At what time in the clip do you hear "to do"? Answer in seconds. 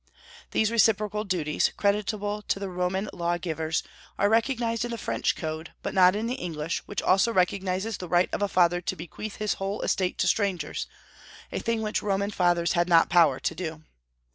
13.41-13.83